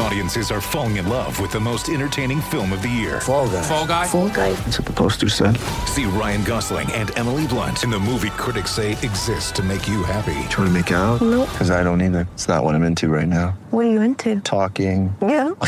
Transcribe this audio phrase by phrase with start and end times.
[0.00, 3.20] Audiences are falling in love with the most entertaining film of the year.
[3.20, 3.62] Fall guy.
[3.62, 4.06] Fall guy.
[4.06, 4.52] Fall guy.
[4.52, 5.56] That's what the poster said.
[5.86, 10.04] See Ryan Gosling and Emily Blunt in the movie critics say exists to make you
[10.04, 10.38] happy.
[10.50, 11.20] Trying to make it out?
[11.20, 11.48] Nope.
[11.50, 12.28] Because I don't either.
[12.34, 13.58] It's not what I'm into right now.
[13.70, 14.40] What are you into?
[14.40, 15.14] Talking.
[15.20, 15.54] Yeah.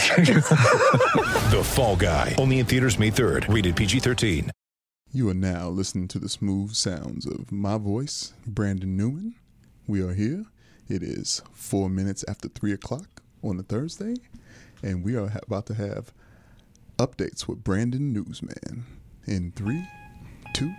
[1.50, 2.36] The Fall Guy.
[2.38, 3.52] Only in theaters May 3rd.
[3.52, 4.50] Rated PG-13.
[5.12, 9.34] You are now listening to the smooth sounds of my voice, Brandon Newman.
[9.88, 10.44] We are here.
[10.88, 14.14] It is four minutes after three o'clock on a Thursday,
[14.82, 16.12] and we are about to have
[16.98, 18.84] updates with Brandon Newsman
[19.26, 19.86] in three,
[20.54, 20.72] two.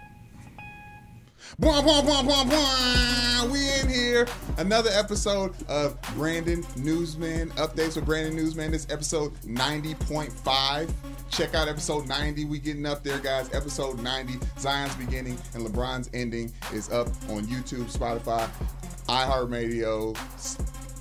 [1.60, 3.52] Bwah, bwah.
[3.52, 4.28] We in here.
[4.58, 7.50] Another episode of Brandon Newsman.
[7.52, 8.72] Updates with Brandon Newsman.
[8.72, 10.94] This episode 90.5.
[11.30, 12.46] Check out episode 90.
[12.46, 13.54] We getting up there, guys.
[13.54, 14.36] Episode 90.
[14.60, 18.48] Zion's beginning and LeBron's ending is up on YouTube, Spotify,
[19.08, 20.16] iHeartRadio,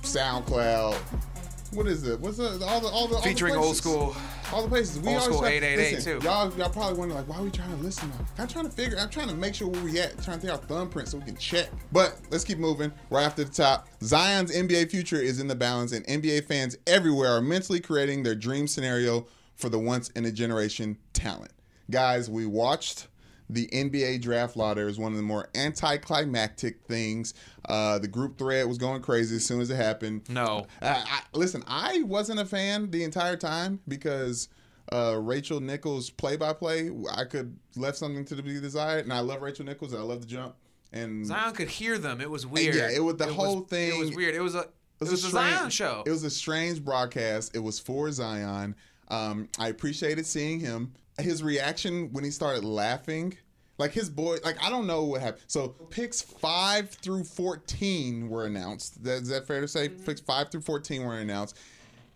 [0.01, 1.30] SoundCloud.
[1.73, 2.19] What is it?
[2.19, 4.15] What's the, all the all the all the Featuring old school.
[4.51, 4.99] All the places.
[4.99, 6.19] We Old school 888 too.
[6.25, 8.11] Y'all, y'all probably wondering like, why are we trying to listen?
[8.37, 8.97] I'm trying to figure.
[8.99, 10.21] I'm trying to make sure where we at.
[10.21, 11.69] Trying to take our thumbprint so we can check.
[11.93, 12.91] But let's keep moving.
[13.09, 17.31] Right after the top, Zion's NBA future is in the balance, and NBA fans everywhere
[17.31, 21.53] are mentally creating their dream scenario for the once in a generation talent.
[21.89, 23.07] Guys, we watched
[23.53, 27.33] the NBA draft lottery is one of the more anticlimactic things.
[27.67, 30.27] Uh, the group thread was going crazy as soon as it happened.
[30.29, 30.67] No.
[30.81, 34.47] Uh, I, listen, I wasn't a fan the entire time because
[34.91, 39.19] uh, Rachel Nichols play by play, I could left something to be desired, and I
[39.19, 39.93] love Rachel Nichols.
[39.93, 40.55] I love the jump,
[40.91, 42.21] and Zion could hear them.
[42.21, 42.75] It was weird.
[42.75, 43.95] yeah, it was- the whole thing.
[43.95, 44.35] It was weird.
[44.35, 44.65] It was a.
[44.99, 46.03] It was, a strange- Zion show.
[46.05, 47.55] It was a strange broadcast.
[47.55, 48.75] It was for Zion.
[49.11, 50.93] Um, I appreciated seeing him.
[51.19, 53.37] His reaction when he started laughing,
[53.77, 55.43] like his boy, like I don't know what happened.
[55.47, 59.05] So picks five through fourteen were announced.
[59.05, 59.89] Is that fair to say?
[59.89, 61.59] Picks five through fourteen were announced.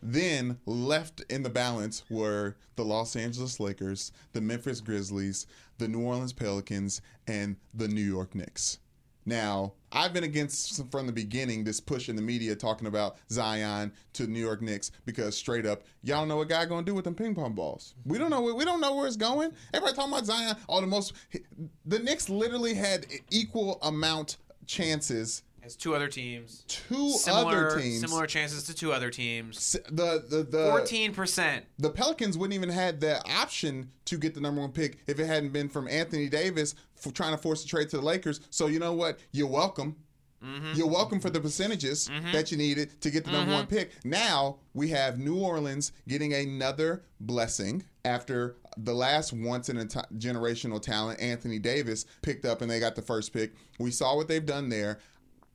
[0.02, 6.02] Then left in the balance were the Los Angeles Lakers, the Memphis Grizzlies, the New
[6.02, 8.80] Orleans Pelicans, and the New York Knicks.
[9.26, 13.94] Now, I've been against from the beginning this push in the media talking about Zion
[14.14, 17.06] to New York Knicks because straight up, y'all don't know what guy gonna do with
[17.06, 17.96] them ping pong balls.
[18.06, 18.42] We don't know.
[18.42, 19.54] We don't know where it's going.
[19.74, 20.58] Everybody talking about Zion.
[20.68, 21.14] All the most,
[21.86, 24.36] the Knicks literally had equal amount
[24.68, 25.44] chances.
[25.66, 26.64] It's two other teams.
[26.68, 28.00] Two Similar, other teams.
[28.00, 29.76] similar chances to two other teams.
[29.90, 31.66] The the the Fourteen percent.
[31.80, 35.26] the Pelicans wouldn't even had the option to get the number one pick if it
[35.26, 38.42] hadn't been from Anthony Davis for trying to force a trade to the Lakers.
[38.52, 39.20] So you know what?
[39.32, 39.96] You're welcome.
[40.44, 40.74] Mm-hmm.
[40.76, 42.32] You're welcome for the percentages mm-hmm.
[42.32, 43.60] that you needed to get the number mm-hmm.
[43.62, 43.92] one pick.
[44.04, 50.00] Now we have New Orleans getting another blessing after the last once in a t-
[50.18, 53.54] generational talent, Anthony Davis, picked up and they got the first pick.
[53.80, 55.00] We saw what they've done there.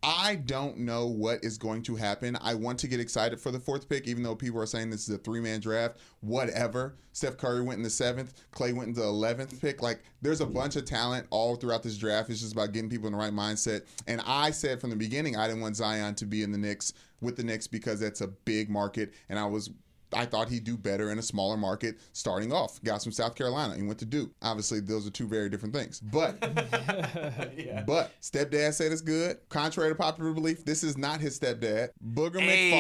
[0.03, 2.39] I don't know what is going to happen.
[2.41, 5.09] I want to get excited for the fourth pick, even though people are saying this
[5.09, 5.99] is a three man draft.
[6.21, 6.97] Whatever.
[7.13, 9.83] Steph Curry went in the seventh, Clay went in the 11th pick.
[9.83, 12.31] Like, there's a bunch of talent all throughout this draft.
[12.31, 13.83] It's just about getting people in the right mindset.
[14.07, 16.95] And I said from the beginning, I didn't want Zion to be in the Knicks
[17.21, 19.13] with the Knicks because that's a big market.
[19.29, 19.71] And I was.
[20.13, 22.83] I thought he'd do better in a smaller market starting off.
[22.83, 23.77] Got from South Carolina.
[23.77, 24.31] He went to Duke.
[24.43, 26.01] Obviously, those are two very different things.
[26.01, 26.41] But
[27.87, 29.39] but stepdad said it's good.
[29.49, 31.91] Contrary to popular belief, this is not his stepdad.
[32.15, 32.71] Booger Hey.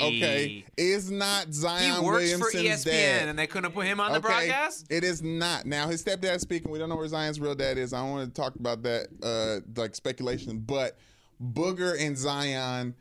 [0.00, 3.28] McFarland, okay, is not He Zion works for E Williamson's ESPN, dad.
[3.28, 4.86] and they couldn't put him on the broadcast.
[4.90, 5.66] It is not.
[5.66, 6.70] Now his stepdad speaking.
[6.70, 7.92] We don't know where Zion's real dad is.
[7.92, 10.58] I don't want to talk about that, uh, like speculation.
[10.60, 10.96] But
[11.42, 12.94] Booger and Zion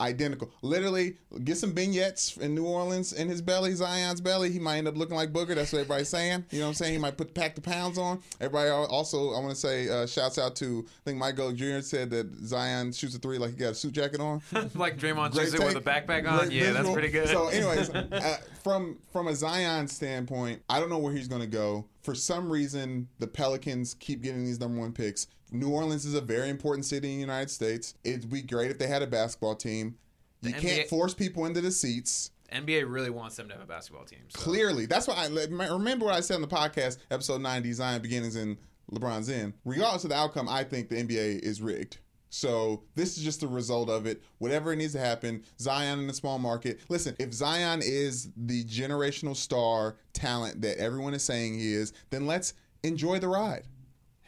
[0.00, 0.50] identical.
[0.62, 4.50] Literally, get some beignets in New Orleans in his belly, Zion's belly.
[4.50, 5.54] He might end up looking like Booger.
[5.54, 6.44] That's what everybody's saying.
[6.50, 6.92] You know what I'm saying?
[6.92, 8.20] He might put pack the pounds on.
[8.40, 11.80] Everybody also, I want to say, uh, shouts out to I think Michael Jr.
[11.80, 14.42] said that Zion shoots a three like he got a suit jacket on.
[14.74, 16.46] like Draymond Great with a backpack on.
[16.46, 17.28] Great yeah, that's pretty good.
[17.28, 21.46] So, anyways, uh, from from a Zion standpoint, I don't know where he's going to
[21.46, 21.86] go.
[22.02, 25.26] For some reason, the Pelicans keep getting these number one picks.
[25.50, 27.94] New Orleans is a very important city in the United States.
[28.04, 29.96] It'd be great if they had a basketball team.
[30.42, 32.30] You The can't force people into the seats.
[32.52, 34.20] NBA really wants them to have a basketball team.
[34.28, 34.40] so.
[34.40, 35.26] Clearly, that's why I
[35.72, 38.56] remember what I said on the podcast, episode 90, Zion beginnings and
[38.92, 39.54] LeBron's in.
[39.64, 41.98] Regardless of the outcome, I think the NBA is rigged.
[42.30, 44.22] So this is just the result of it.
[44.38, 46.80] Whatever needs to happen, Zion in the small market.
[46.88, 52.26] Listen, if Zion is the generational star talent that everyone is saying he is, then
[52.26, 52.54] let's
[52.84, 53.64] enjoy the ride.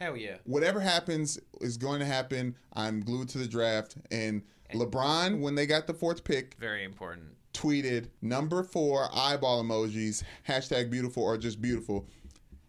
[0.03, 0.37] Hell yeah.
[0.45, 2.57] Whatever happens is going to happen.
[2.73, 3.97] I'm glued to the draft.
[4.11, 4.43] And
[4.75, 7.37] LeBron, when they got the fourth pick, Very important.
[7.55, 12.09] tweeted number four eyeball emojis, hashtag beautiful or just beautiful.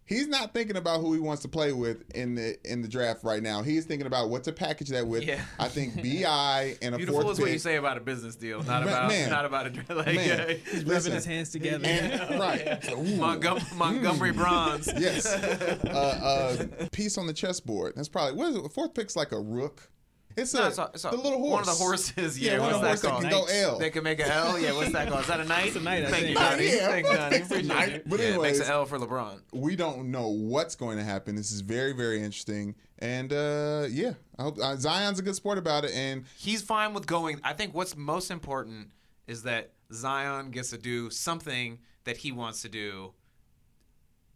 [0.06, 3.24] He's not thinking about who he wants to play with in the in the draft
[3.24, 3.62] right now.
[3.62, 5.24] He's thinking about what to package that with.
[5.24, 5.42] Yeah.
[5.58, 7.54] I think Bi and a Beautiful fourth is what pick.
[7.54, 9.30] you say about a business deal, not Man, about man.
[9.30, 10.40] not about a like Man.
[10.42, 10.88] uh, He's Listen.
[10.90, 11.86] rubbing his hands together.
[11.88, 12.84] And, right.
[12.84, 12.98] So.
[12.98, 14.88] Montgom- Montgomery Bronze.
[14.98, 15.26] Yes.
[15.86, 17.94] uh, uh, piece on the chessboard.
[17.96, 18.72] That's probably what is it?
[18.74, 19.90] Fourth pick's like a rook.
[20.36, 21.52] It's a, No, it's a- it's a- the little horse.
[21.52, 22.40] One of the horses.
[22.40, 23.22] Yeah, Yeah, one what's that horses that called?
[23.24, 23.80] can go L.
[23.80, 24.60] They can make an L.
[24.60, 25.22] Yeah, what's that called?
[25.22, 25.68] Is that a knight?
[25.68, 26.28] It's a knight, I Thank think.
[26.30, 26.66] you, Johnny.
[26.66, 27.38] yeah, Thank Johnny.
[27.38, 27.90] pick's a Appreciate knight.
[27.94, 28.10] it.
[28.10, 29.40] But yeah, it makes an L for LeBron.
[29.54, 31.36] we don't know what's going to happen.
[31.36, 32.76] This is very, very interesting.
[33.00, 35.92] And uh, yeah, I hope uh, Zion's a good sport about it.
[35.94, 37.40] And He's fine with going.
[37.44, 38.92] I think what's most important
[39.28, 43.14] is that Zion gets to do something that he wants to do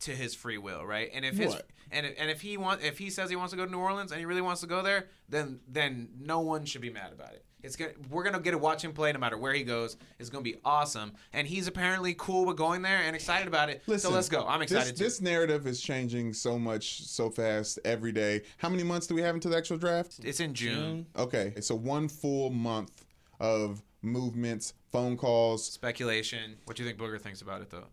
[0.01, 1.09] to his free will, right?
[1.13, 1.67] And if his What?
[1.92, 3.80] And if, and if he want if he says he wants to go to New
[3.80, 7.13] Orleans and he really wants to go there, then then no one should be mad
[7.13, 7.44] about it.
[7.63, 9.98] It's gonna, we're gonna get to watch him play no matter where he goes.
[10.19, 13.81] It's gonna be awesome, and he's apparently cool with going there and excited about it.
[13.88, 14.45] listen, so let's go.
[14.48, 15.04] I'm excited This, too.
[15.04, 18.44] this narrative is changing so much, so fast every day.
[18.57, 20.19] How many months do we have until the actual draft?
[20.24, 21.07] it's in June.
[21.18, 23.06] Okay, so one full month
[23.40, 25.66] of movements, phone calls.
[25.66, 26.57] Speculation.
[26.66, 27.86] What do you think Booger thinks about it though?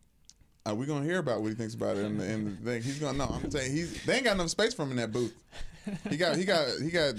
[0.66, 2.06] Are we gonna hear about what he thinks about it?
[2.06, 2.82] and the, in the thing?
[2.82, 3.38] He's gonna know.
[3.43, 4.02] I'm saying he's.
[4.05, 5.34] They ain't got enough space for him in that booth.
[6.08, 6.37] He got.
[6.37, 6.66] He got.
[6.81, 7.14] He got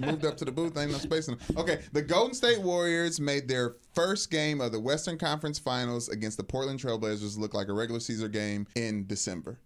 [0.00, 0.78] moved up to the booth.
[0.78, 1.40] Ain't no space in him.
[1.58, 6.38] Okay, the Golden State Warriors made their first game of the Western Conference Finals against
[6.38, 9.58] the Portland Trailblazers look like a regular Caesar game in December.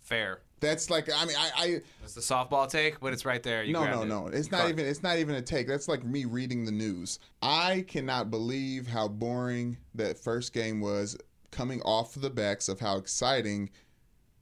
[0.00, 0.40] Fair.
[0.58, 1.08] That's like.
[1.14, 1.50] I mean, I.
[1.56, 3.62] I That's the softball take, but it's right there.
[3.62, 4.32] You no, grabbed no, it.
[4.32, 4.36] no.
[4.36, 4.84] It's not even.
[4.84, 5.68] It's not even a take.
[5.68, 7.20] That's like me reading the news.
[7.42, 11.16] I cannot believe how boring that first game was,
[11.52, 13.70] coming off the backs of how exciting,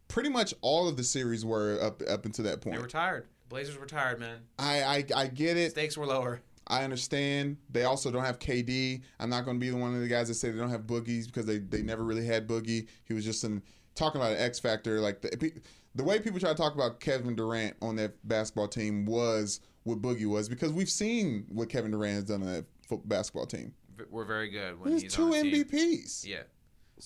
[0.08, 2.76] pretty much all of the series were up up until that point.
[2.76, 3.26] They were tired.
[3.50, 4.38] Blazers were tired, man.
[4.58, 5.72] I, I I get it.
[5.72, 6.40] Stakes were lower.
[6.66, 7.56] I understand.
[7.68, 9.02] They also don't have KD.
[9.18, 10.82] I'm not going to be the one of the guys that say they don't have
[10.82, 12.86] boogies because they, they never really had boogie.
[13.04, 13.60] He was just in
[13.96, 15.00] talking about an X factor.
[15.00, 15.52] Like the
[15.96, 20.00] the way people try to talk about Kevin Durant on that basketball team was what
[20.00, 23.74] boogie was because we've seen what Kevin Durant has done on that foot basketball team.
[24.08, 25.64] We're very good when There's he's two on the team.
[25.64, 26.24] MVPs.
[26.24, 26.42] Yeah.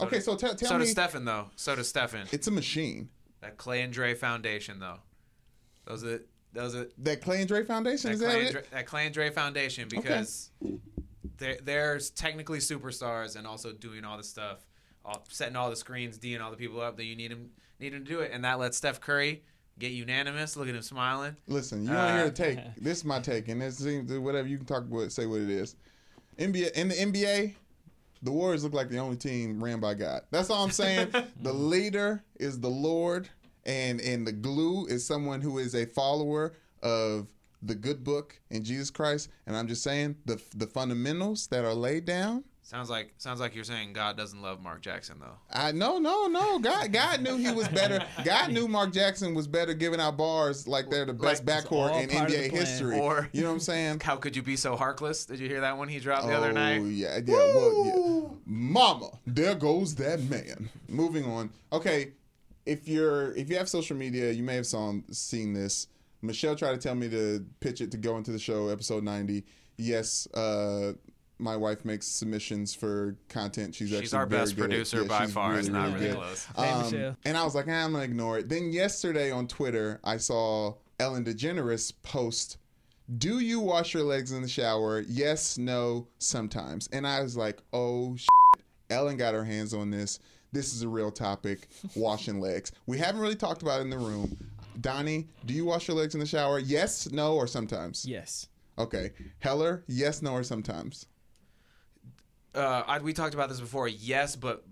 [0.00, 1.50] Okay, does- so tell tell so me does Stefan though.
[1.56, 2.26] So does Stefan.
[2.32, 3.08] it's a machine.
[3.40, 4.98] That Clay and Dre Foundation though.
[5.86, 6.20] Those are
[6.52, 8.52] those are That Clay and Dre Foundation that is that Clay, and it?
[8.52, 10.50] Dre, that Clay and Dre Foundation because
[11.38, 14.64] they're, they're technically superstars and also doing all the stuff,
[15.04, 17.50] all, setting all the screens, D'ing all the people up that you need him
[17.80, 19.42] need him to do it, and that lets Steph Curry
[19.78, 20.56] get unanimous.
[20.56, 21.36] Look at him smiling.
[21.48, 22.58] Listen, you want to hear Uh, a take?
[22.80, 25.10] This is my take, and this seems whatever you can talk about.
[25.12, 25.74] Say what it is.
[26.38, 27.54] NBA in the NBA,
[28.24, 30.22] the Warriors look like the only team ran by God.
[30.30, 31.12] That's all I'm saying.
[31.42, 33.28] the leader is the Lord,
[33.64, 37.28] and and the glue is someone who is a follower of
[37.62, 39.28] the good book and Jesus Christ.
[39.46, 42.44] And I'm just saying the the fundamentals that are laid down.
[42.66, 45.36] Sounds like sounds like you're saying God doesn't love Mark Jackson though.
[45.52, 48.00] I no no no God God knew he was better.
[48.24, 51.66] God knew Mark Jackson was better giving out bars like they're the best Like, it's
[51.68, 52.98] backcourt in part of the NBA history.
[52.98, 54.00] Or- you know what I'm saying?
[54.02, 55.26] How could you be so heartless?
[55.26, 56.78] Did you hear that one he dropped the other Oh night?
[56.84, 57.34] yeah, yeah.
[57.34, 57.84] Well,
[58.32, 58.36] yeah.
[58.46, 60.70] Mama, there goes that man.
[60.88, 61.50] Moving on.
[61.70, 62.12] Okay,
[62.64, 65.88] if you're if you have social media, you may have saw, seen this.
[66.22, 69.44] Michelle tried to tell me to pitch it to go into the show, episode ninety.
[69.76, 70.92] Yes, uh,
[71.38, 73.74] my wife makes submissions for content.
[73.74, 75.58] She's, She's actually our very best good at- producer yeah, by she's far.
[75.58, 76.16] it's not really good.
[76.16, 76.46] close.
[76.56, 78.48] Hey, Um, and I was like, "Ah, I'm gonna ignore it.
[78.48, 82.58] Then yesterday on Twitter, I saw Ellen DeGeneres post,
[83.18, 85.00] "Do you wash your legs in the shower?
[85.08, 88.28] Yes, no, sometimes." And I was like, "Oh, shit.
[88.90, 90.20] Ellen got her hands on this.
[90.52, 91.68] This is a real topic.
[91.96, 92.70] Washing legs.
[92.86, 94.36] We haven't really talked about it in the room.
[94.80, 96.58] Donnie, do you wash your legs in the shower?
[96.60, 98.04] Yes, no, or sometimes?
[98.06, 98.48] Yes.
[98.78, 99.12] Okay.
[99.40, 101.06] Heller, yes, no, or sometimes?
[102.54, 103.88] Uh, I, we talked about this before.
[103.88, 104.64] Yes, but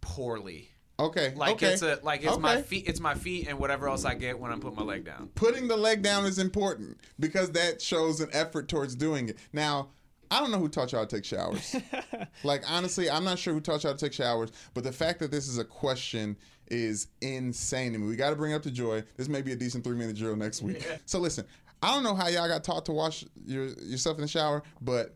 [0.00, 0.70] poorly.
[0.98, 1.32] Okay.
[1.34, 1.72] Like okay.
[1.72, 2.86] it's a like it's my feet.
[2.86, 5.30] It's my feet and whatever else I get when I'm putting my leg down.
[5.34, 9.38] putting the leg down is important because that shows an effort towards doing it.
[9.52, 9.88] Now,
[10.30, 11.74] I don't know who taught y'all to take showers.
[12.44, 15.30] like honestly, I'm not sure who taught y'all to take showers, but the fact that
[15.30, 16.36] this is a question
[16.68, 18.06] is insane to me.
[18.06, 19.02] We got to bring it up to Joy.
[19.16, 20.86] This may be a decent three minute drill next week.
[21.04, 21.44] So listen,
[21.82, 25.14] I don't know how y'all got taught to wash your yourself in the shower, but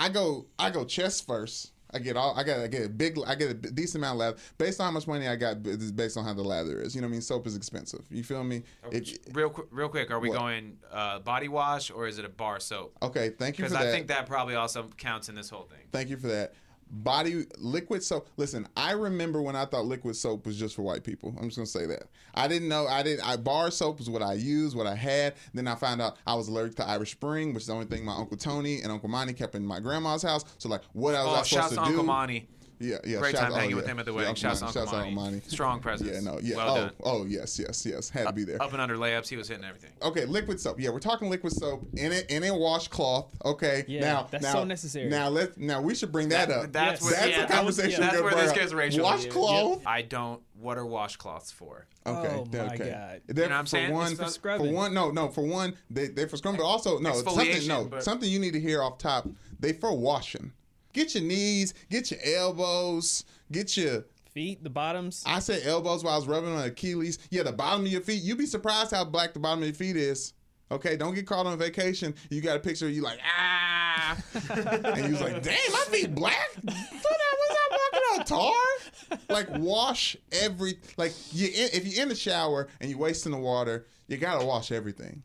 [0.00, 1.72] I go I go chest first.
[1.92, 4.20] I get all I got I get a big I get a decent amount of
[4.20, 5.66] lather based on how much money I got.
[5.66, 6.94] Is based on how the lather is.
[6.94, 7.20] You know what I mean?
[7.20, 8.00] Soap is expensive.
[8.10, 8.62] You feel me?
[8.90, 10.38] It- Real qu- real quick, are we What?
[10.38, 12.96] going uh, body wash or is it a bar soap?
[13.02, 13.86] okay, thank you for Because.
[13.86, 15.86] I think that probably also counts in this whole thing.
[15.92, 16.54] Thank you for that.
[16.90, 18.28] Body liquid soap.
[18.36, 21.32] Listen, I remember when I thought liquid soap was just for white people.
[21.38, 22.04] I'm just gonna say that.
[22.34, 22.86] I didn't know.
[22.88, 23.24] I didn't.
[23.26, 25.34] I bar soap was what I used, what I had.
[25.54, 28.04] Then I found out I was allergic to Irish Spring, which is the only thing
[28.04, 30.44] my uncle Tony and Uncle Monty kept in my grandma's house.
[30.58, 31.88] So like, what I was Oh, I supposed shouts to to do?
[31.90, 32.48] Uncle Monty.
[32.80, 33.18] Yeah, yeah.
[33.18, 33.90] Great shout time out- hanging oh, with yeah.
[33.92, 34.28] him at the wedding.
[34.30, 35.34] Uncle Shouts to Monty, Uncle shouts out Monty.
[35.36, 35.50] Monty.
[35.50, 36.10] Strong presence.
[36.10, 36.56] Yeah, no, yeah.
[36.56, 36.92] Well oh, done.
[37.04, 38.08] oh, yes, yes, yes.
[38.08, 38.60] Had to be there.
[38.62, 39.90] Up and under layups, he was hitting everything.
[40.02, 40.80] Okay, liquid soap.
[40.80, 43.34] Yeah, we're talking liquid soap in it in a washcloth.
[43.44, 43.84] Okay.
[43.86, 45.10] Yeah, now that's now, so necessary.
[45.10, 46.72] Now let now we should bring that, That- up.
[46.72, 47.02] that's Yes.
[47.02, 48.00] where- that's yeah, a that was- conversation.
[48.00, 49.04] That's we where gotta this bring gets racial.
[49.04, 49.86] Washcloth.
[49.86, 50.40] I don't.
[50.58, 51.86] What are washcloths for?
[52.06, 52.34] Okay.
[52.34, 52.90] Oh, my okay.
[52.90, 53.20] God.
[53.26, 53.92] They're You know what I'm for saying?
[53.92, 56.98] one, It's for for one, no, no, for one, they they're for scrubbing, but also
[56.98, 59.28] no, something, no, something you need to hear off top.
[59.58, 60.52] They for washing.
[60.92, 64.04] Get your knees, get your elbows, get your.
[64.32, 65.24] Feet, the bottoms.
[65.26, 67.18] I said elbows while I was rubbing on Achilles.
[67.30, 68.22] Yeah, the bottom of your feet.
[68.22, 70.34] You'd be surprised how black the bottom of your feet is.
[70.70, 72.14] Okay, don't get caught on vacation.
[72.30, 74.16] You got a picture of you like ah,
[74.54, 76.48] and you was like, damn, my feet black.
[76.54, 79.18] So that I walking on tar?
[79.28, 83.38] Like wash every like you in, if you're in the shower and you're wasting the
[83.38, 85.22] water, you gotta wash everything.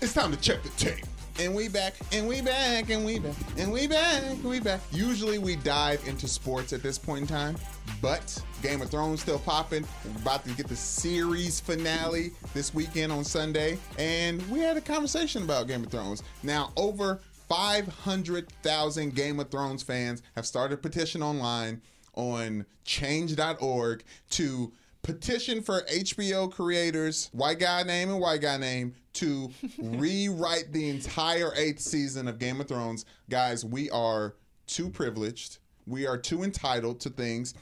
[0.00, 1.04] It's time to check the tape.
[1.40, 4.78] And we back, and we back, and we back, and we back, and we back.
[4.92, 7.56] Usually we dive into sports at this point in time,
[8.02, 9.86] but Game of Thrones still popping.
[10.04, 14.82] We're about to get the series finale this weekend on Sunday, and we had a
[14.82, 16.22] conversation about Game of Thrones.
[16.42, 21.80] Now, over 500,000 Game of Thrones fans have started a petition online
[22.16, 29.50] on change.org to petition for HBO creators, white guy name and white guy name, to
[29.78, 33.04] rewrite the entire eighth season of Game of Thrones.
[33.28, 34.36] Guys, we are
[34.66, 35.58] too privileged.
[35.86, 37.54] We are too entitled to things.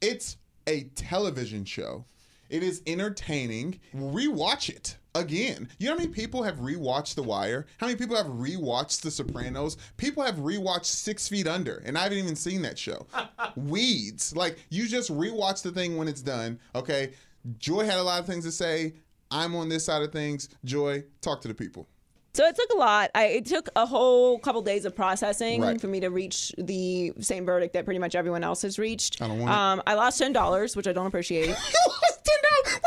[0.00, 2.04] It's a television show.
[2.50, 3.80] It is entertaining.
[3.96, 5.68] Rewatch it again.
[5.78, 7.66] You know how many people have rewatched The Wire?
[7.78, 9.76] How many people have rewatched The Sopranos?
[9.96, 13.06] People have rewatched Six Feet Under, and I haven't even seen that show.
[13.56, 14.36] Weeds.
[14.36, 17.12] Like, you just rewatch the thing when it's done, okay?
[17.58, 18.94] Joy had a lot of things to say.
[19.30, 20.48] I'm on this side of things.
[20.64, 21.88] Joy, talk to the people.
[22.34, 23.10] So it took a lot.
[23.14, 25.80] I, it took a whole couple days of processing Right.
[25.80, 29.22] for me to reach the same verdict that pretty much everyone else has reached.
[29.22, 29.56] I don't want it.
[29.56, 31.54] um, I lost ten dollars, which I don't appreciate.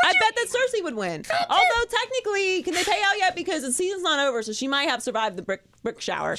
[0.04, 1.22] I bet that Cersei would win.
[1.48, 3.36] Although technically, can they pay out yet?
[3.36, 6.36] Because the season's not over, so she might have survived the brick brick shower.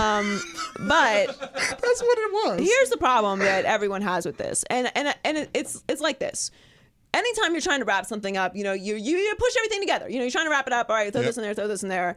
[0.00, 0.40] Um,
[0.86, 2.60] but That's what it was.
[2.60, 6.50] here's the problem that everyone has with this, and and and it's it's like this.
[7.16, 10.08] Anytime you're trying to wrap something up, you know, you you, you push everything together.
[10.08, 10.90] You know, you're trying to wrap it up.
[10.90, 11.28] All right, throw Yep.
[11.28, 12.16] this in there, throw this in there.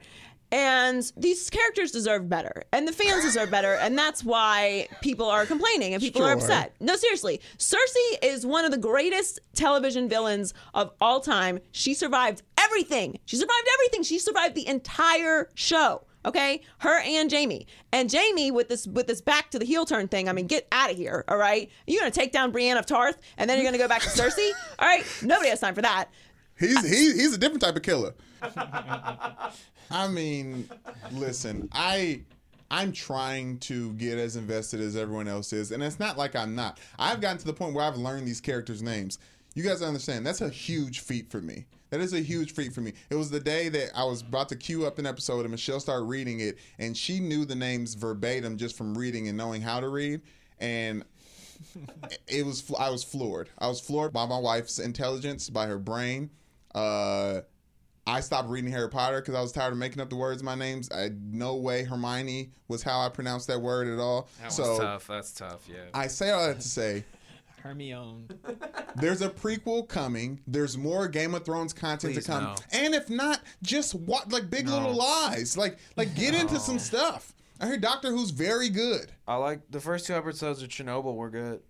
[0.51, 5.45] And these characters deserve better, and the fans deserve better, and that's why people are
[5.45, 6.73] complaining and people are upset.
[6.79, 11.59] No, seriously, Cersei is one of the greatest television villains of all time.
[11.71, 13.19] She survived everything.
[13.25, 14.01] She survived everything.
[14.01, 16.01] She survived the entire show.
[16.25, 20.07] Okay, her and Jaime, and Jaime with this with this back to the heel turn
[20.09, 20.27] thing.
[20.27, 21.23] I mean, get out of here.
[21.29, 24.01] All right, you're gonna take down Brienne of Tarth, and then you're gonna go back
[24.01, 24.51] to Cersei.
[24.79, 26.09] All right, nobody has time for that.
[26.59, 28.13] He's he, he's a different type of killer.
[29.91, 30.69] I mean,
[31.11, 32.21] listen, I
[32.69, 36.53] I'm trying to get as invested as everyone else is, and it's not like I'm
[36.53, 36.79] not.
[36.99, 39.17] I've gotten to the point where I've learned these characters' names.
[39.55, 40.25] You guys understand?
[40.25, 41.65] That's a huge feat for me.
[41.89, 42.93] That is a huge feat for me.
[43.09, 45.79] It was the day that I was about to queue up an episode, and Michelle
[45.79, 49.79] started reading it, and she knew the names verbatim just from reading and knowing how
[49.79, 50.21] to read,
[50.59, 51.03] and
[52.27, 53.49] it was I was floored.
[53.57, 56.29] I was floored by my wife's intelligence, by her brain.
[56.75, 57.41] Uh,
[58.05, 60.55] I stopped reading Harry Potter because I was tired of making up the words my
[60.55, 60.89] names.
[60.91, 64.29] I no way Hermione was how I pronounced that word at all.
[64.41, 65.07] That so tough.
[65.07, 65.67] That's tough.
[65.67, 65.85] Yeah.
[65.93, 67.03] I say all that to say
[67.59, 68.27] Hermione.
[68.95, 70.41] there's a prequel coming.
[70.47, 72.43] There's more Game of Thrones content Please to come.
[72.43, 72.55] no.
[72.71, 75.57] And if not, just what like Big Little Lies.
[75.57, 77.33] Like like get into some stuff.
[77.61, 79.11] I heard Doctor Who's very good.
[79.27, 81.61] I like the first two episodes of Chernobyl were good.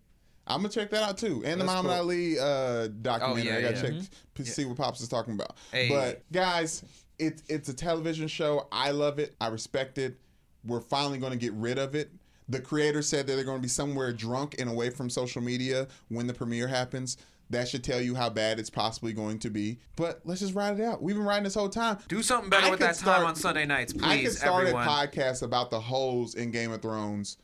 [0.50, 2.02] I'm gonna check that out too, and the That's Muhammad cool.
[2.02, 3.52] Ali uh, documentary.
[3.52, 4.00] Oh, yeah, I gotta yeah.
[4.02, 5.58] check to see what Pops is talking about.
[5.72, 5.90] Hey.
[5.90, 6.84] But guys,
[7.20, 8.68] it's it's a television show.
[8.72, 9.36] I love it.
[9.40, 10.18] I respect it.
[10.66, 12.12] We're finally gonna get rid of it.
[12.50, 16.28] The creator said that they're gonna be somewhere drunk and away from social media when
[16.28, 17.16] the premiere happens.
[17.52, 19.80] That should tell you how bad it's possibly going to be.
[19.96, 21.02] But let's just ride it out.
[21.02, 21.98] We've been riding this whole time.
[22.08, 24.62] Do something better I with that start- time on Sunday nights, please, I could start
[24.68, 24.88] everyone.
[24.88, 27.38] a podcast about the holes in Game of Thrones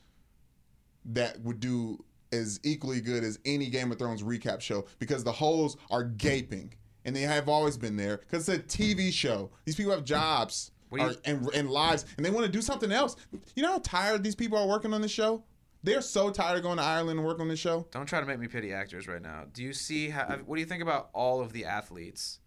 [1.06, 5.32] that would do as equally good as any Game of Thrones recap show because the
[5.32, 6.72] holes are gaping
[7.04, 9.50] and they have always been there because it's a TV show.
[9.64, 12.52] These people have jobs What do you- are- and, and lives and they want to
[12.52, 13.16] do something else.
[13.54, 15.44] You know how tired these people are working on this show?
[15.82, 17.86] They're so tired of going to Ireland and work on this show.
[17.92, 19.44] Don't try to make me pity actors right now.
[19.52, 20.22] Do you see how?
[20.22, 22.40] Uh, what do you think about all of the athletes,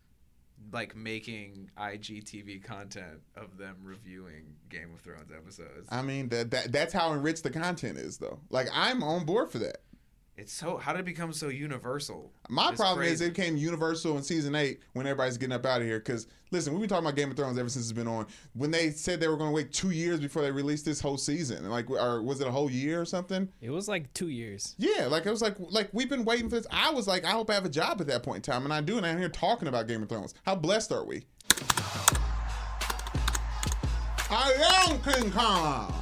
[0.74, 5.88] like making IGTV content of them reviewing Game of Thrones episodes?
[5.90, 8.40] I mean, that, that that's how enriched the content is, though.
[8.50, 9.78] Like I'm on board for that.
[10.40, 10.78] It's so.
[10.78, 12.32] How did it become so universal?
[12.48, 15.82] My It's problem is it became universal in season eight when everybody's getting up out
[15.82, 16.00] of here.
[16.00, 18.26] Because listen, we've been talking about Game of Thrones ever since it's been on.
[18.54, 21.18] When they said they were going to wait two years before they released this whole
[21.18, 23.50] season, like, or was it a whole year or something?
[23.60, 24.76] It was like two years.
[24.78, 26.68] Yeah, like it was like like we've been waiting for this.
[26.72, 28.74] I was like, I hope I have a job at that point in time, and
[28.74, 30.34] I do, and I'm here talking about Game of Thrones.
[30.46, 31.24] How blessed are we?
[34.32, 35.94] I am King Kama.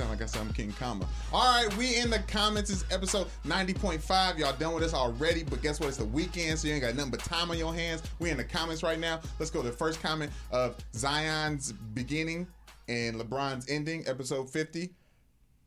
[0.00, 1.06] Sound like I said I'm King Kama.
[1.30, 2.70] All right, we in the comments.
[2.70, 4.38] It's episode 90.5.
[4.38, 5.88] Y'all done with us already, but guess what?
[5.90, 8.02] It's the weekend, so you ain't got nothing but time on your hands.
[8.18, 9.20] We in the comments right now.
[9.38, 12.46] Let's go to the first comment of Zion's beginning
[12.88, 14.88] and LeBron's ending, episode 50.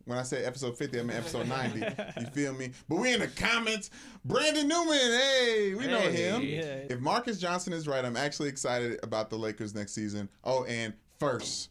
[0.06, 1.78] When I say episode 50, I mean episode 90.
[2.20, 2.72] You feel me?
[2.88, 3.90] But we in the comments.
[4.24, 6.10] Brandon Newman, hey, we know Hey.
[6.12, 6.42] him.
[6.42, 6.92] Yeah.
[6.92, 10.28] If Marcus Johnson is right, I'm actually excited about the Lakers next season.
[10.42, 11.68] Oh, and first,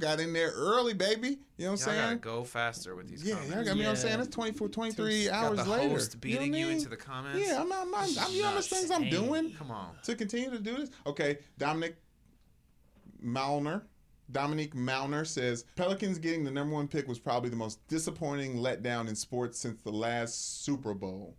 [0.00, 1.38] got in there early, baby.
[1.56, 3.54] You know what I'm Y'all gotta go faster with these Yeah, comments.
[3.54, 3.76] y'all got me.
[3.78, 5.88] You know what I'm saying it's 24, 23 Got hours the later.
[5.90, 7.46] host You know beating you into the comments.
[7.46, 7.86] Yeah, I'm, not.
[7.86, 9.94] I'm, I'm, I'm you know how much things I'm doing Come on.
[10.04, 10.90] to continue to do this.
[11.06, 11.96] Okay, Dominic
[13.24, 13.82] Malner.
[14.32, 19.08] Dominique Malner says Pelicans getting the number one pick was probably the most disappointing letdown
[19.08, 21.34] in sports since the last Super Bowl.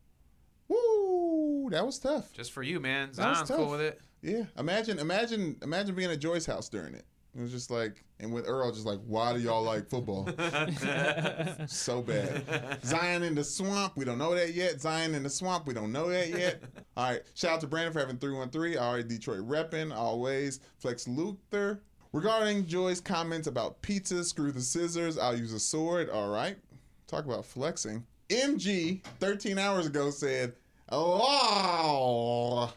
[0.67, 2.33] Woo, that was tough.
[2.33, 3.13] Just for you, man.
[3.13, 4.01] Zion's cool with it.
[4.21, 7.05] Yeah, imagine, imagine, imagine being at Joy's house during it.
[7.35, 10.27] It was just like, and with Earl, just like, why do y'all like football?
[11.67, 12.79] so bad.
[12.83, 14.81] Zion in the swamp, we don't know that yet.
[14.81, 16.61] Zion in the swamp, we don't know that yet.
[16.97, 18.77] All right, shout out to Brandon for having 313.
[18.77, 20.59] All right, Detroit repping, always.
[20.79, 21.81] Flex Luther.
[22.11, 26.09] Regarding Joy's comments about pizza, screw the scissors, I'll use a sword.
[26.09, 26.57] All right,
[27.07, 28.05] talk about flexing.
[28.27, 30.53] MG 13 hours ago said,
[30.89, 32.73] Oh,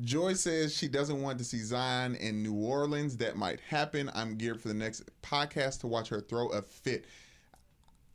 [0.00, 3.16] Joy says she doesn't want to see Zion in New Orleans.
[3.16, 4.10] That might happen.
[4.14, 7.06] I'm geared for the next podcast to watch her throw a fit.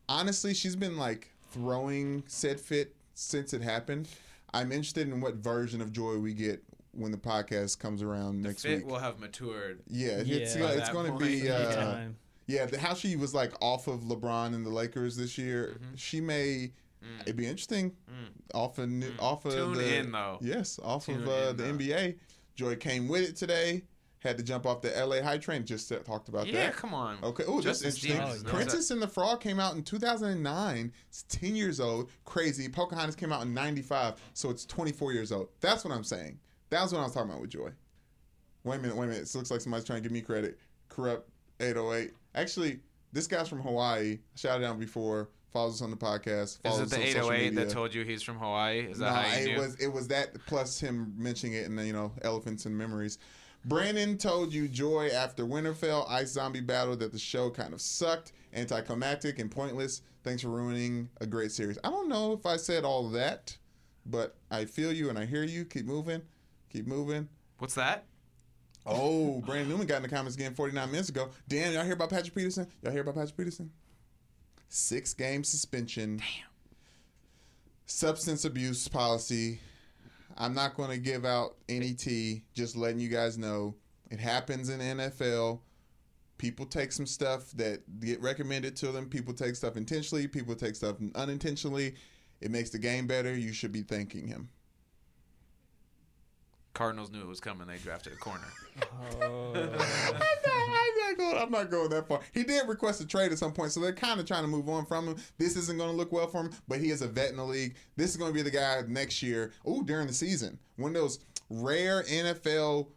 [0.08, 4.08] Honestly, she's been like throwing said fit since it happened.
[4.54, 6.62] I'm interested in what version of Joy we get
[6.92, 8.86] when the podcast comes around next Fit week.
[8.88, 9.80] will have matured.
[9.88, 10.66] yeah, it's, Yeah.
[10.66, 11.50] uh, it's going to be.
[11.50, 12.08] Uh,
[12.48, 15.78] yeah, the, how she was like off of LeBron and the Lakers this year.
[15.82, 15.96] Mm-hmm.
[15.96, 16.74] She may.
[17.22, 17.96] It'd be interesting.
[18.54, 19.56] Off of new, off of Mm.
[19.56, 20.38] Tune the in, though.
[20.42, 21.74] yes, off Tune of uh, in, the though.
[21.74, 22.18] NBA.
[22.56, 23.84] Joy came with it today.
[24.20, 25.66] Had to jump off the LA high train.
[25.66, 26.60] Just talked about Yeah, that.
[26.66, 27.18] Yeah, come on.
[27.24, 27.44] Okay.
[27.48, 28.12] Oh, that's interesting.
[28.18, 30.92] Stevens Princess and the Frog came out in 2009.
[31.10, 32.12] It's 10 years old.
[32.24, 32.70] Crazy.
[32.70, 35.48] Pocahontas came out in 95, so it's 24 years old.
[35.60, 36.40] That's what I'm saying.
[36.70, 37.72] That's what I was talking about with Joy.
[38.64, 39.24] Wait a minute, wait a minute.
[39.24, 40.60] It looks like somebody's trying to give me credit.
[40.88, 41.28] Corrupt
[41.60, 42.12] 808.
[42.36, 42.80] Actually,
[43.12, 44.20] this guy's from Hawaii.
[44.36, 45.30] Shouted out before.
[45.52, 46.60] Follows us on the podcast.
[46.66, 48.88] Is it the 808 that told you he's from Hawaii?
[48.90, 49.62] Is that No, how you it knew?
[49.62, 53.18] was it was that plus him mentioning it and you know elephants and memories.
[53.66, 58.32] Brandon told you joy after Winterfell Ice Zombie Battle that the show kind of sucked,
[58.54, 60.02] anticlimactic and pointless.
[60.24, 61.78] Thanks for ruining a great series.
[61.84, 63.56] I don't know if I said all that,
[64.06, 65.66] but I feel you and I hear you.
[65.66, 66.22] Keep moving,
[66.72, 67.28] keep moving.
[67.60, 68.06] What's that?
[68.86, 71.30] Oh, Brandon Newman got in the comments again 49 minutes ago.
[71.48, 72.66] Damn, y'all hear about Patrick Peterson?
[72.82, 73.70] Y'all hear about Patrick Peterson?
[74.74, 76.18] Six game suspension.
[76.18, 76.28] Damn.
[77.88, 79.60] Substance abuse policy.
[80.38, 83.76] I'm not going to give out any tea, just letting you guys know
[84.10, 85.60] it happens in NFL.
[86.38, 89.10] People take some stuff that get recommended to them.
[89.10, 90.26] People take stuff intentionally.
[90.26, 91.96] People take stuff unintentionally.
[92.40, 93.36] It makes the game better.
[93.36, 94.48] You should be thanking him.
[96.74, 97.68] Cardinals knew it was coming.
[97.68, 98.48] They drafted a corner.
[99.22, 99.52] Oh.
[99.54, 101.01] I'm, not, I'm,
[101.38, 102.22] I'm not going that far.
[102.34, 104.70] He did request a trade at some point, so they're kind of trying to move
[104.70, 105.16] on from him.
[105.38, 107.46] This isn't going to look well for him, but he is a vet in the
[107.46, 107.76] league.
[107.96, 109.52] This is going to be the guy next year.
[109.68, 112.88] Ooh, during the season, one of those rare NFL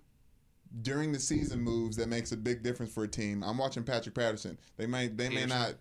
[0.83, 3.43] during the season moves that makes a big difference for a team.
[3.43, 4.59] I'm watching Patrick Patterson.
[4.77, 5.75] They may they may not.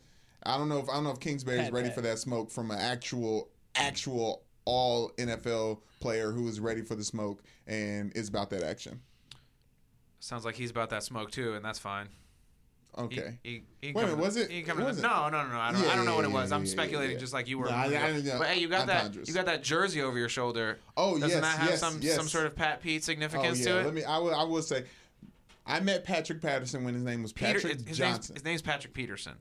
[0.45, 2.71] I don't know if I don't know if Kingsbury's Pat, ready for that smoke from
[2.71, 8.49] an actual actual all NFL player who is ready for the smoke and is about
[8.51, 9.01] that action.
[10.19, 12.09] Sounds like he's about that smoke too, and that's fine.
[12.95, 13.39] He- Okay.
[13.43, 15.59] He, he, Wait a minute, was it- He come was it- no, no, no, no.
[15.59, 16.51] I don't, Yeah, I don't know what it yeah, was.
[16.51, 17.65] I'm yeah, speculating just like you were.
[17.65, 18.35] No, I- I- ago.
[18.37, 19.05] but hey, you got that.
[19.05, 19.27] entendres.
[19.27, 20.77] You got that jersey over your shoulder.
[20.95, 22.15] Oh Doesn't yes, that have yes, some yes.
[22.15, 23.65] some sort of Pat Pete Oh significance yeah.
[23.73, 23.85] to it?
[23.85, 24.03] Let me.
[24.03, 24.35] I will.
[24.35, 24.83] I will say.
[25.65, 28.35] I met Patrick Patterson when his name was Peter, Patrick his, name's, Johnson.
[28.35, 29.33] his name's Patrick Peterson.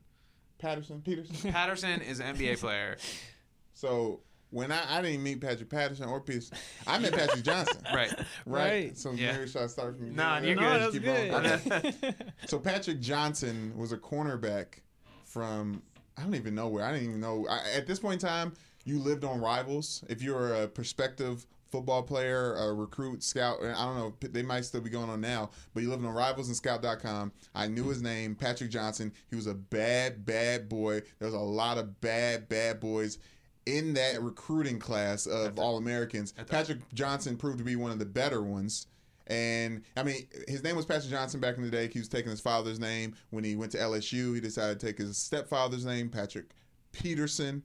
[0.57, 1.01] Patterson.
[1.01, 1.51] Peterson.
[1.51, 2.97] Patterson is an NBA player.
[3.73, 4.21] so
[4.53, 7.81] when I, I didn't meet Patrick Patterson or Peterson, I met Patrick Johnson.
[7.93, 8.13] Right.
[8.45, 8.97] Right.
[8.97, 9.33] So Yeah.
[9.33, 10.15] maybe should I start from?
[10.15, 10.81] Nah, yeah, you're yeah, good.
[10.81, 11.81] No, keep that's on.
[11.81, 11.95] good.
[12.03, 12.15] Okay.
[12.47, 14.79] So Patrick Johnson was a cornerback
[15.25, 15.81] from
[16.17, 16.85] I don't even know where.
[16.85, 17.47] I didn't even know.
[17.49, 18.53] I, at this point in time,
[18.85, 20.03] you lived on Rivals.
[20.07, 24.81] If you're a prospective football player, a recruit, scout, I don't know, they might still
[24.81, 27.31] be going on now, but you lived on Rivals and Scout.com.
[27.55, 29.11] I knew his name, Patrick Johnson.
[29.31, 31.01] He was a bad, bad boy.
[31.17, 33.17] There was a lot of bad, bad boys
[33.65, 38.05] in that recruiting class of All Americans, Patrick Johnson proved to be one of the
[38.05, 38.87] better ones.
[39.27, 41.87] And I mean, his name was Patrick Johnson back in the day.
[41.87, 43.15] He was taking his father's name.
[43.29, 46.47] When he went to LSU, he decided to take his stepfather's name, Patrick
[46.91, 47.63] Peterson,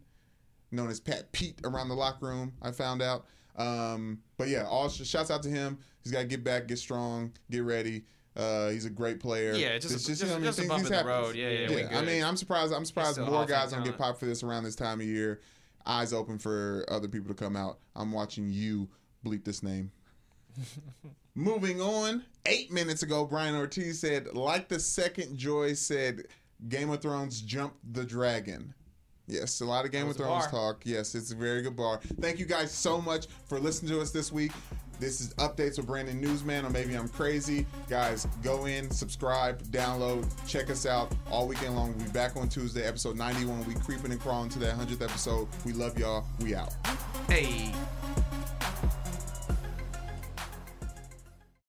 [0.70, 2.52] known as Pat Pete around the locker room.
[2.62, 3.26] I found out.
[3.56, 5.78] Um, but yeah, all shouts out to him.
[6.04, 8.04] He's got to get back, get strong, get ready.
[8.36, 9.52] Uh, he's a great player.
[9.54, 11.34] Yeah, just It's just- you know, I mean, just a bump in the road.
[11.34, 12.72] Yeah, yeah, we I mean, I'm surprised.
[12.72, 15.40] I'm surprised more guys don't get popped for this around this time of year.
[15.88, 17.78] Eyes open for other people to come out.
[17.96, 18.88] I'm watching you
[19.24, 19.90] bleep this name.
[21.34, 26.26] Moving on, eight minutes ago, Brian Ortiz said, like the second Joy said,
[26.68, 28.74] Game of Thrones jumped the dragon.
[29.28, 30.72] Yes, a lot of Game of Thrones bar.
[30.72, 30.82] talk.
[30.84, 32.00] Yes, it's a very good bar.
[32.20, 34.52] Thank you guys so much for listening to us this week.
[35.00, 37.66] This is updates with Brandon Newsman, or maybe I'm crazy.
[37.88, 41.94] Guys, go in, subscribe, download, check us out all weekend long.
[41.96, 43.64] We'll be back on Tuesday, episode 91.
[43.64, 45.46] We creeping and crawling to that 100th episode.
[45.64, 46.24] We love y'all.
[46.40, 46.74] We out.
[47.28, 47.72] Hey.